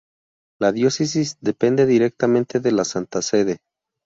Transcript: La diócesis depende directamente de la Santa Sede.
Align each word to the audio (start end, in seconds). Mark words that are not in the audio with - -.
La 0.59 0.71
diócesis 0.71 1.37
depende 1.41 1.85
directamente 1.85 2.59
de 2.59 2.71
la 2.71 2.85
Santa 2.85 3.21
Sede. 3.21 3.59